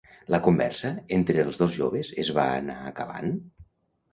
La 0.35 0.37
conversa 0.45 0.89
entre 1.17 1.43
els 1.45 1.61
dos 1.65 1.75
joves 1.81 2.09
es 2.25 2.33
va 2.39 2.47
anar 2.63 2.79
acabant? 2.95 3.31